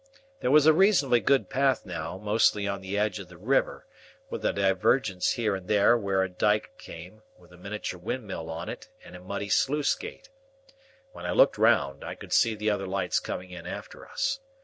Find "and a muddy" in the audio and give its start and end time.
9.05-9.49